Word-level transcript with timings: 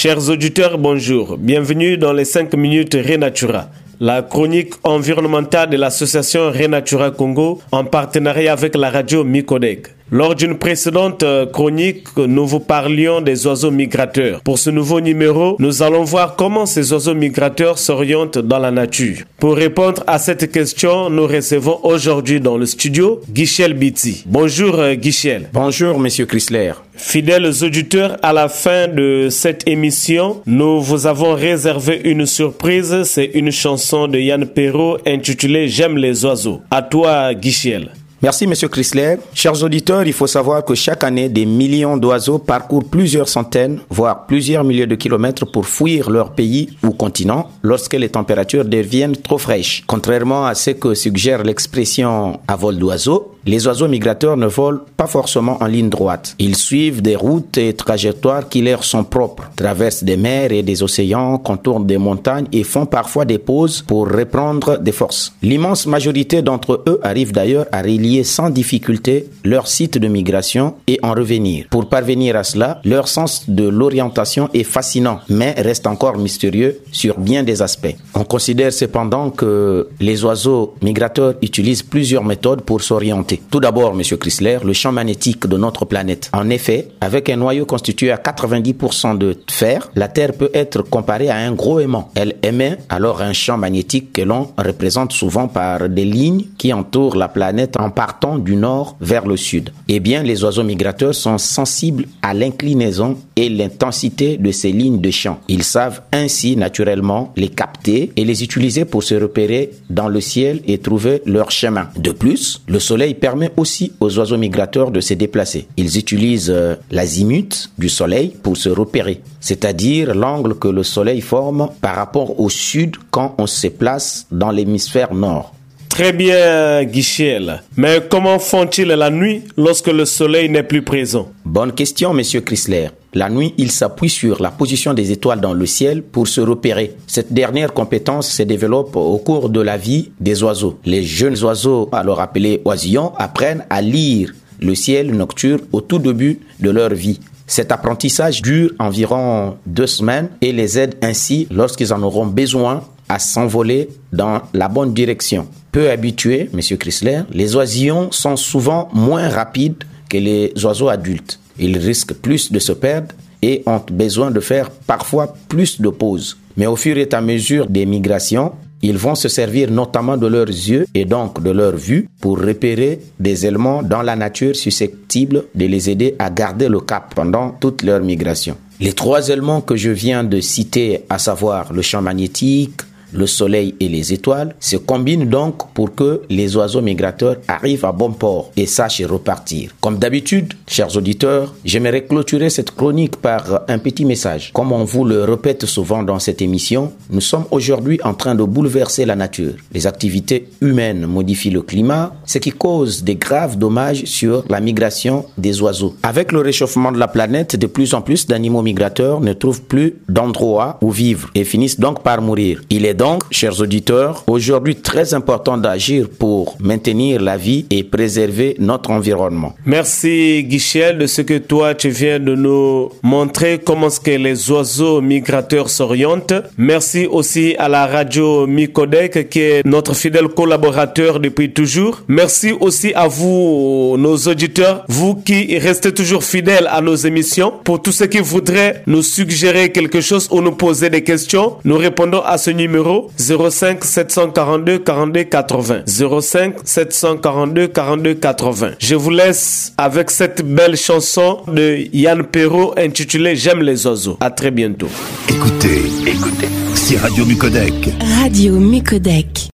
Chers 0.00 0.28
auditeurs, 0.28 0.78
bonjour. 0.78 1.36
Bienvenue 1.36 1.98
dans 1.98 2.12
les 2.12 2.24
5 2.24 2.54
minutes 2.54 2.94
Renatura, 2.94 3.68
la 3.98 4.22
chronique 4.22 4.74
environnementale 4.84 5.70
de 5.70 5.76
l'association 5.76 6.52
Renatura 6.52 7.10
Congo 7.10 7.60
en 7.72 7.82
partenariat 7.82 8.52
avec 8.52 8.76
la 8.76 8.90
radio 8.90 9.24
Micodec. 9.24 9.88
Lors 10.10 10.34
d'une 10.34 10.56
précédente 10.56 11.22
euh, 11.22 11.44
chronique, 11.44 12.06
nous 12.16 12.46
vous 12.46 12.60
parlions 12.60 13.20
des 13.20 13.46
oiseaux 13.46 13.70
migrateurs. 13.70 14.40
Pour 14.40 14.58
ce 14.58 14.70
nouveau 14.70 15.02
numéro, 15.02 15.56
nous 15.58 15.82
allons 15.82 16.02
voir 16.02 16.34
comment 16.34 16.64
ces 16.64 16.94
oiseaux 16.94 17.14
migrateurs 17.14 17.78
s'orientent 17.78 18.38
dans 18.38 18.58
la 18.58 18.70
nature. 18.70 19.18
Pour 19.38 19.56
répondre 19.56 20.02
à 20.06 20.18
cette 20.18 20.50
question, 20.50 21.10
nous 21.10 21.26
recevons 21.26 21.80
aujourd'hui 21.82 22.40
dans 22.40 22.56
le 22.56 22.64
studio 22.64 23.20
Guichel 23.28 23.74
Biti. 23.74 24.24
Bonjour 24.24 24.78
euh, 24.78 24.94
Guichel. 24.94 25.50
Bonjour 25.52 25.98
Monsieur 25.98 26.24
Chrysler. 26.24 26.72
Fidèles 26.96 27.52
auditeurs, 27.62 28.16
à 28.22 28.32
la 28.32 28.48
fin 28.48 28.88
de 28.88 29.28
cette 29.30 29.68
émission, 29.68 30.40
nous 30.46 30.80
vous 30.80 31.06
avons 31.06 31.34
réservé 31.34 32.00
une 32.04 32.24
surprise. 32.24 33.02
C'est 33.04 33.30
une 33.34 33.52
chanson 33.52 34.08
de 34.08 34.18
Yann 34.18 34.46
Perrault 34.46 34.96
intitulée 35.06 35.68
J'aime 35.68 35.98
les 35.98 36.24
oiseaux. 36.24 36.62
À 36.70 36.80
toi, 36.80 37.34
Guichel. 37.34 37.90
Merci, 38.20 38.48
Monsieur 38.48 38.66
Chrysler. 38.66 39.18
Chers 39.32 39.62
auditeurs, 39.62 40.04
il 40.04 40.12
faut 40.12 40.26
savoir 40.26 40.64
que 40.64 40.74
chaque 40.74 41.04
année, 41.04 41.28
des 41.28 41.46
millions 41.46 41.96
d'oiseaux 41.96 42.40
parcourent 42.40 42.88
plusieurs 42.90 43.28
centaines, 43.28 43.78
voire 43.90 44.26
plusieurs 44.26 44.64
milliers 44.64 44.88
de 44.88 44.96
kilomètres 44.96 45.46
pour 45.46 45.68
fuir 45.68 46.10
leur 46.10 46.32
pays 46.32 46.68
ou 46.82 46.90
continent 46.90 47.48
lorsque 47.62 47.94
les 47.94 48.08
températures 48.08 48.64
deviennent 48.64 49.16
trop 49.16 49.38
fraîches. 49.38 49.84
Contrairement 49.86 50.46
à 50.46 50.56
ce 50.56 50.70
que 50.70 50.94
suggère 50.94 51.44
l'expression 51.44 52.40
à 52.48 52.56
vol 52.56 52.78
d'oiseau, 52.78 53.37
les 53.48 53.66
oiseaux 53.66 53.88
migrateurs 53.88 54.36
ne 54.36 54.46
volent 54.46 54.80
pas 54.98 55.06
forcément 55.06 55.56
en 55.62 55.66
ligne 55.66 55.88
droite. 55.88 56.34
Ils 56.38 56.54
suivent 56.54 57.00
des 57.00 57.16
routes 57.16 57.56
et 57.56 57.72
trajectoires 57.72 58.46
qui 58.46 58.60
leur 58.60 58.84
sont 58.84 59.04
propres, 59.04 59.50
traversent 59.56 60.04
des 60.04 60.18
mers 60.18 60.52
et 60.52 60.62
des 60.62 60.82
océans, 60.82 61.38
contournent 61.38 61.86
des 61.86 61.96
montagnes 61.96 62.46
et 62.52 62.62
font 62.62 62.84
parfois 62.84 63.24
des 63.24 63.38
pauses 63.38 63.80
pour 63.80 64.06
reprendre 64.06 64.78
des 64.78 64.92
forces. 64.92 65.32
L'immense 65.42 65.86
majorité 65.86 66.42
d'entre 66.42 66.82
eux 66.86 67.00
arrivent 67.02 67.32
d'ailleurs 67.32 67.64
à 67.72 67.80
relier 67.80 68.22
sans 68.22 68.50
difficulté 68.50 69.30
leur 69.44 69.66
site 69.66 69.96
de 69.96 70.08
migration 70.08 70.74
et 70.86 70.98
en 71.02 71.14
revenir. 71.14 71.68
Pour 71.70 71.88
parvenir 71.88 72.36
à 72.36 72.44
cela, 72.44 72.82
leur 72.84 73.08
sens 73.08 73.48
de 73.48 73.66
l'orientation 73.66 74.50
est 74.52 74.62
fascinant, 74.62 75.20
mais 75.30 75.52
reste 75.56 75.86
encore 75.86 76.18
mystérieux 76.18 76.80
sur 76.92 77.18
bien 77.18 77.44
des 77.44 77.62
aspects. 77.62 77.96
On 78.14 78.24
considère 78.24 78.74
cependant 78.74 79.30
que 79.30 79.88
les 80.00 80.22
oiseaux 80.22 80.74
migrateurs 80.82 81.34
utilisent 81.40 81.82
plusieurs 81.82 82.24
méthodes 82.24 82.60
pour 82.60 82.82
s'orienter. 82.82 83.37
Tout 83.50 83.60
d'abord, 83.60 83.94
Monsieur 83.94 84.16
Chrysler, 84.16 84.58
le 84.64 84.72
champ 84.72 84.92
magnétique 84.92 85.46
de 85.46 85.56
notre 85.56 85.84
planète. 85.84 86.30
En 86.32 86.50
effet, 86.50 86.88
avec 87.00 87.28
un 87.30 87.36
noyau 87.36 87.66
constitué 87.66 88.10
à 88.10 88.16
90% 88.16 89.16
de 89.18 89.36
fer, 89.50 89.90
la 89.94 90.08
Terre 90.08 90.32
peut 90.32 90.50
être 90.54 90.82
comparée 90.82 91.30
à 91.30 91.36
un 91.36 91.52
gros 91.52 91.80
aimant. 91.80 92.10
Elle 92.14 92.36
émet 92.42 92.78
alors 92.88 93.22
un 93.22 93.32
champ 93.32 93.56
magnétique 93.56 94.12
que 94.12 94.22
l'on 94.22 94.48
représente 94.58 95.12
souvent 95.12 95.48
par 95.48 95.88
des 95.88 96.04
lignes 96.04 96.44
qui 96.58 96.72
entourent 96.72 97.16
la 97.16 97.28
planète 97.28 97.76
en 97.78 97.90
partant 97.90 98.38
du 98.38 98.56
nord 98.56 98.96
vers 99.00 99.26
le 99.26 99.36
sud. 99.36 99.72
Eh 99.88 100.00
bien, 100.00 100.22
les 100.22 100.44
oiseaux 100.44 100.64
migrateurs 100.64 101.14
sont 101.14 101.38
sensibles 101.38 102.06
à 102.22 102.34
l'inclinaison 102.34 103.16
et 103.38 103.48
l'intensité 103.48 104.36
de 104.36 104.50
ces 104.50 104.72
lignes 104.72 105.00
de 105.00 105.12
champ. 105.12 105.38
Ils 105.46 105.62
savent 105.62 106.02
ainsi 106.12 106.56
naturellement 106.56 107.32
les 107.36 107.48
capter 107.48 108.10
et 108.16 108.24
les 108.24 108.42
utiliser 108.42 108.84
pour 108.84 109.04
se 109.04 109.14
repérer 109.14 109.70
dans 109.90 110.08
le 110.08 110.20
ciel 110.20 110.60
et 110.66 110.78
trouver 110.78 111.22
leur 111.24 111.52
chemin. 111.52 111.88
De 111.96 112.10
plus, 112.10 112.60
le 112.66 112.80
soleil 112.80 113.14
permet 113.14 113.52
aussi 113.56 113.92
aux 114.00 114.18
oiseaux 114.18 114.38
migrateurs 114.38 114.90
de 114.90 115.00
se 115.00 115.14
déplacer. 115.14 115.68
Ils 115.76 115.98
utilisent 115.98 116.50
euh, 116.50 116.74
l'azimut 116.90 117.70
du 117.78 117.88
soleil 117.88 118.34
pour 118.42 118.56
se 118.56 118.70
repérer, 118.70 119.20
c'est-à-dire 119.38 120.16
l'angle 120.16 120.58
que 120.58 120.66
le 120.66 120.82
soleil 120.82 121.20
forme 121.20 121.68
par 121.80 121.94
rapport 121.94 122.40
au 122.40 122.50
sud 122.50 122.96
quand 123.12 123.36
on 123.38 123.46
se 123.46 123.68
place 123.68 124.26
dans 124.32 124.50
l'hémisphère 124.50 125.14
nord. 125.14 125.54
Très 125.88 126.12
bien, 126.12 126.82
Guichel. 126.84 127.62
Mais 127.76 128.00
comment 128.08 128.40
font-ils 128.40 128.88
la 128.88 129.10
nuit 129.10 129.42
lorsque 129.56 129.88
le 129.88 130.04
soleil 130.04 130.48
n'est 130.48 130.64
plus 130.64 130.82
présent? 130.82 131.30
Bonne 131.44 131.72
question, 131.72 132.12
monsieur 132.12 132.40
Chrysler. 132.40 132.88
La 133.14 133.30
nuit, 133.30 133.54
ils 133.56 133.70
s'appuient 133.70 134.10
sur 134.10 134.42
la 134.42 134.50
position 134.50 134.92
des 134.92 135.12
étoiles 135.12 135.40
dans 135.40 135.54
le 135.54 135.64
ciel 135.64 136.02
pour 136.02 136.28
se 136.28 136.42
repérer. 136.42 136.94
Cette 137.06 137.32
dernière 137.32 137.72
compétence 137.72 138.30
se 138.30 138.42
développe 138.42 138.96
au 138.96 139.16
cours 139.16 139.48
de 139.48 139.62
la 139.62 139.78
vie 139.78 140.10
des 140.20 140.42
oiseaux. 140.42 140.78
Les 140.84 141.02
jeunes 141.02 141.42
oiseaux, 141.42 141.88
alors 141.92 142.20
appelés 142.20 142.60
oisillons, 142.66 143.12
apprennent 143.16 143.64
à 143.70 143.80
lire 143.80 144.34
le 144.60 144.74
ciel 144.74 145.14
nocturne 145.14 145.62
au 145.72 145.80
tout 145.80 145.98
début 145.98 146.40
de 146.60 146.70
leur 146.70 146.90
vie. 146.90 147.20
Cet 147.46 147.72
apprentissage 147.72 148.42
dure 148.42 148.72
environ 148.78 149.56
deux 149.64 149.86
semaines 149.86 150.28
et 150.42 150.52
les 150.52 150.78
aide 150.78 150.96
ainsi, 151.00 151.46
lorsqu'ils 151.50 151.94
en 151.94 152.02
auront 152.02 152.26
besoin, 152.26 152.84
à 153.08 153.18
s'envoler 153.18 153.88
dans 154.12 154.42
la 154.52 154.68
bonne 154.68 154.92
direction. 154.92 155.48
Peu 155.72 155.90
habitués, 155.90 156.50
Monsieur 156.52 156.76
Chrysler, 156.76 157.22
les 157.32 157.56
oisillons 157.56 158.12
sont 158.12 158.36
souvent 158.36 158.90
moins 158.92 159.30
rapides 159.30 159.84
que 160.10 160.18
les 160.18 160.52
oiseaux 160.62 160.88
adultes. 160.88 161.40
Ils 161.58 161.78
risquent 161.78 162.14
plus 162.14 162.52
de 162.52 162.58
se 162.58 162.72
perdre 162.72 163.14
et 163.42 163.62
ont 163.66 163.80
besoin 163.90 164.30
de 164.30 164.40
faire 164.40 164.70
parfois 164.70 165.34
plus 165.48 165.80
de 165.80 165.88
pauses. 165.88 166.36
Mais 166.56 166.66
au 166.66 166.76
fur 166.76 166.96
et 166.98 167.08
à 167.12 167.20
mesure 167.20 167.66
des 167.66 167.86
migrations, 167.86 168.52
ils 168.82 168.96
vont 168.96 169.14
se 169.14 169.28
servir 169.28 169.70
notamment 169.70 170.16
de 170.16 170.26
leurs 170.26 170.46
yeux 170.46 170.86
et 170.94 171.04
donc 171.04 171.42
de 171.42 171.50
leur 171.50 171.76
vue 171.76 172.08
pour 172.20 172.38
repérer 172.38 173.00
des 173.18 173.46
éléments 173.46 173.82
dans 173.82 174.02
la 174.02 174.14
nature 174.14 174.54
susceptibles 174.54 175.44
de 175.54 175.66
les 175.66 175.90
aider 175.90 176.14
à 176.18 176.30
garder 176.30 176.68
le 176.68 176.80
cap 176.80 177.14
pendant 177.14 177.50
toute 177.50 177.82
leur 177.82 178.00
migration. 178.00 178.56
Les 178.80 178.92
trois 178.92 179.28
éléments 179.28 179.60
que 179.60 179.74
je 179.74 179.90
viens 179.90 180.22
de 180.22 180.40
citer, 180.40 181.00
à 181.10 181.18
savoir 181.18 181.72
le 181.72 181.82
champ 181.82 182.00
magnétique, 182.00 182.82
le 183.12 183.26
soleil 183.26 183.74
et 183.80 183.88
les 183.88 184.12
étoiles, 184.12 184.54
se 184.60 184.76
combinent 184.76 185.28
donc 185.28 185.72
pour 185.72 185.94
que 185.94 186.22
les 186.28 186.56
oiseaux 186.56 186.80
migrateurs 186.80 187.36
arrivent 187.48 187.84
à 187.84 187.92
bon 187.92 188.12
port 188.12 188.50
et 188.56 188.66
sachent 188.66 189.02
repartir. 189.02 189.70
Comme 189.80 189.98
d'habitude, 189.98 190.54
chers 190.66 190.96
auditeurs, 190.96 191.54
j'aimerais 191.64 192.04
clôturer 192.04 192.50
cette 192.50 192.72
chronique 192.72 193.16
par 193.16 193.62
un 193.68 193.78
petit 193.78 194.04
message. 194.04 194.50
Comme 194.52 194.72
on 194.72 194.84
vous 194.84 195.04
le 195.04 195.24
répète 195.24 195.66
souvent 195.66 196.02
dans 196.02 196.18
cette 196.18 196.42
émission, 196.42 196.92
nous 197.10 197.20
sommes 197.20 197.44
aujourd'hui 197.50 197.98
en 198.04 198.14
train 198.14 198.34
de 198.34 198.44
bouleverser 198.44 199.04
la 199.04 199.16
nature. 199.16 199.54
Les 199.72 199.86
activités 199.86 200.48
humaines 200.60 201.06
modifient 201.06 201.50
le 201.50 201.62
climat, 201.62 202.14
ce 202.24 202.38
qui 202.38 202.50
cause 202.50 203.04
des 203.04 203.16
graves 203.16 203.58
dommages 203.58 204.04
sur 204.04 204.44
la 204.48 204.60
migration 204.60 205.26
des 205.36 205.60
oiseaux. 205.60 205.94
Avec 206.02 206.32
le 206.32 206.40
réchauffement 206.40 206.92
de 206.92 206.98
la 206.98 207.08
planète, 207.08 207.56
de 207.56 207.66
plus 207.66 207.94
en 207.94 208.02
plus 208.02 208.26
d'animaux 208.26 208.62
migrateurs 208.62 209.20
ne 209.20 209.32
trouvent 209.32 209.62
plus 209.62 209.94
d'endroit 210.08 210.78
où 210.82 210.90
vivre 210.90 211.30
et 211.34 211.44
finissent 211.44 211.80
donc 211.80 212.02
par 212.02 212.20
mourir. 212.22 212.60
Il 212.70 212.84
est 212.84 212.94
donc, 212.98 213.22
chers 213.30 213.60
auditeurs, 213.60 214.24
aujourd'hui 214.26 214.74
très 214.74 215.14
important 215.14 215.56
d'agir 215.56 216.08
pour 216.18 216.56
maintenir 216.58 217.22
la 217.22 217.36
vie 217.36 217.64
et 217.70 217.84
préserver 217.84 218.56
notre 218.58 218.90
environnement. 218.90 219.54
Merci 219.64 220.42
Guichel 220.42 220.98
de 220.98 221.06
ce 221.06 221.22
que 221.22 221.38
toi 221.38 221.76
tu 221.76 221.90
viens 221.90 222.18
de 222.18 222.34
nous 222.34 222.90
montrer 223.04 223.60
comment 223.64 223.88
ce 223.88 224.00
que 224.00 224.10
les 224.10 224.50
oiseaux 224.50 225.00
migrateurs 225.00 225.70
s'orientent. 225.70 226.34
Merci 226.56 227.06
aussi 227.06 227.54
à 227.56 227.68
la 227.68 227.86
radio 227.86 228.48
Micodec 228.48 229.30
qui 229.30 229.40
est 229.42 229.64
notre 229.64 229.94
fidèle 229.94 230.26
collaborateur 230.26 231.20
depuis 231.20 231.52
toujours. 231.52 232.00
Merci 232.08 232.50
aussi 232.58 232.92
à 232.94 233.06
vous 233.06 233.94
nos 233.96 234.16
auditeurs, 234.26 234.84
vous 234.88 235.14
qui 235.14 235.56
restez 235.56 235.92
toujours 235.92 236.24
fidèles 236.24 236.68
à 236.68 236.80
nos 236.80 236.96
émissions. 236.96 237.52
Pour 237.62 237.80
tous 237.80 237.92
ceux 237.92 238.06
qui 238.06 238.18
voudraient 238.18 238.82
nous 238.88 239.02
suggérer 239.02 239.70
quelque 239.70 240.00
chose 240.00 240.26
ou 240.32 240.40
nous 240.40 240.56
poser 240.56 240.90
des 240.90 241.04
questions, 241.04 241.58
nous 241.64 241.76
répondons 241.76 242.22
à 242.22 242.38
ce 242.38 242.50
numéro 242.50 242.87
05 243.18 243.84
742 243.84 244.78
42 244.78 245.24
80. 245.24 245.82
05 245.86 246.54
742 246.64 247.66
42 247.68 248.14
80. 248.14 248.70
Je 248.78 248.94
vous 248.94 249.10
laisse 249.10 249.72
avec 249.76 250.10
cette 250.10 250.42
belle 250.42 250.76
chanson 250.76 251.40
de 251.48 251.86
Yann 251.92 252.24
Perrault 252.24 252.74
intitulée 252.76 253.36
J'aime 253.36 253.62
les 253.62 253.86
oiseaux. 253.86 254.16
À 254.20 254.30
très 254.30 254.50
bientôt. 254.50 254.88
Écoutez, 255.28 255.82
écoutez, 256.06 256.48
c'est 256.74 256.96
Radio 256.96 257.24
Mucodec. 257.24 257.74
Radio 258.22 258.54
Mucodec. 258.58 259.48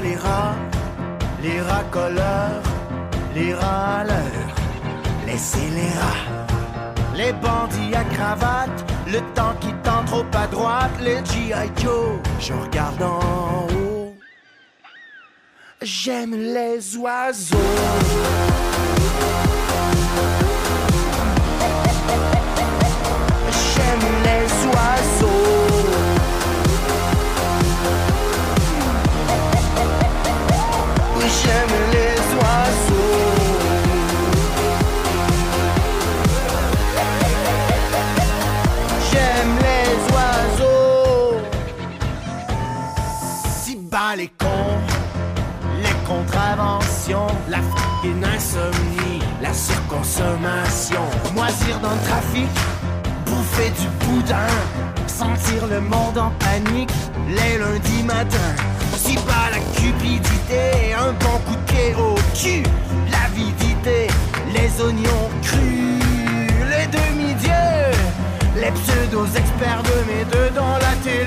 Les 0.00 0.16
rats, 0.16 0.54
les 1.42 1.60
racoleurs, 1.60 2.62
les 3.34 3.54
râleurs. 3.54 4.54
Laissez 5.26 5.68
les 5.70 5.92
rats, 6.00 6.46
les 7.14 7.32
bandits 7.32 7.94
à 7.94 8.04
cravate, 8.04 8.84
le 9.06 9.20
temps 9.34 9.54
qui 9.60 9.72
tend 9.82 10.04
trop 10.04 10.24
à 10.34 10.46
droite, 10.46 10.90
les 11.00 11.24
G.I. 11.24 11.70
Joe. 11.82 12.20
Je 12.40 12.52
regarde 12.52 13.02
en 13.02 13.66
haut, 13.74 14.14
j'aime 15.82 16.32
les 16.32 16.96
oiseaux. 16.96 17.56
J'aime 23.50 24.06
les 24.24 24.66
oiseaux. 24.66 25.35
Les 44.16 44.28
cons, 44.28 44.80
les 45.82 45.94
contraventions, 46.06 47.26
la 47.48 47.58
f***ing 47.58 48.24
insomnie, 48.24 49.20
la 49.42 49.52
surconsommation, 49.52 51.02
moisir 51.34 51.78
dans 51.80 51.90
le 51.90 52.00
trafic, 52.08 52.48
bouffer 53.26 53.70
du 53.70 53.88
boudin, 54.06 54.48
sentir 55.06 55.66
le 55.66 55.80
monde 55.80 56.16
en 56.16 56.30
panique 56.38 56.92
les 57.28 57.58
lundis 57.58 58.02
matins. 58.04 58.54
Si 58.96 59.16
bas 59.16 59.50
la 59.50 59.58
cupidité, 59.78 60.94
un 60.98 61.12
bon 61.12 61.38
coup 61.46 61.56
de 61.56 61.72
pied 61.72 61.94
au 61.94 62.14
cul, 62.34 62.62
l'avidité, 63.10 64.08
les 64.54 64.82
oignons 64.82 65.28
crus, 65.42 66.00
les 66.70 66.86
demi-dieux, 66.86 67.92
les 68.56 68.70
pseudo-experts 68.70 69.82
de 69.82 70.10
mes 70.10 70.24
deux 70.24 70.50
dans 70.54 70.78
la 70.78 70.94
télé, 71.04 71.25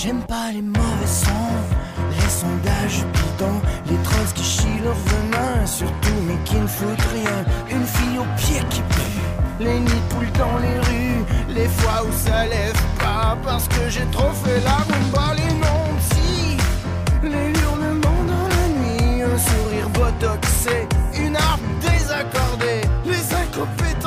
J'aime 0.00 0.22
pas 0.28 0.52
les 0.52 0.62
mauvais 0.62 1.06
sons, 1.08 1.58
les 2.12 2.30
sondages 2.30 3.04
bidons, 3.14 3.60
les 3.90 4.00
trolls 4.04 4.32
qui 4.32 4.44
chient 4.44 4.80
leur 4.84 4.94
venin, 4.94 5.66
surtout 5.66 6.20
mais 6.24 6.36
qui 6.44 6.54
ne 6.54 6.68
foutent 6.68 7.08
rien. 7.14 7.44
Une 7.68 7.84
fille 7.84 8.18
au 8.20 8.26
pied 8.36 8.60
qui 8.70 8.80
pue, 8.82 9.20
les 9.58 9.80
nids 9.80 10.04
poules 10.10 10.30
dans 10.38 10.56
les 10.58 10.78
rues, 10.78 11.24
les 11.48 11.66
fois 11.66 12.04
où 12.06 12.12
ça 12.12 12.46
lève 12.46 12.80
pas 13.00 13.36
parce 13.42 13.66
que 13.66 13.88
j'ai 13.88 14.06
trop 14.12 14.30
fait 14.44 14.60
la 14.60 14.76
rumba, 14.86 15.34
les 15.34 15.54
non-petits, 15.54 16.56
les 17.24 17.60
hurlements 17.60 18.24
dans 18.32 18.48
la 18.54 18.68
nuit, 18.78 19.22
un 19.22 19.36
sourire 19.36 19.88
botoxé, 19.88 20.86
une 21.18 21.34
harpe 21.34 21.60
désaccordée, 21.80 22.82
les 23.04 23.14
syncopés 23.14 23.98